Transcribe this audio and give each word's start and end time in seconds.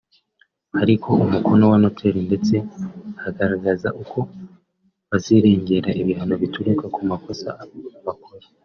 ariho 0.81 1.09
umukono 1.23 1.63
wa 1.71 1.77
Noteri 1.83 2.19
ndetse 2.27 2.55
agaragaza 3.27 3.87
uko 4.03 4.19
bazirengera 5.09 5.89
ibihano 6.01 6.33
bituruka 6.41 6.85
ku 6.95 7.01
makosa 7.09 7.47
bakora 8.07 8.45